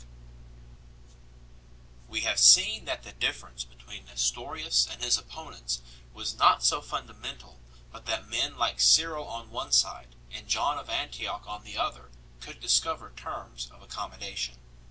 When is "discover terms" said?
12.59-13.69